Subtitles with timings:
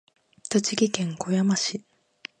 [0.49, 1.85] 栃木県小山市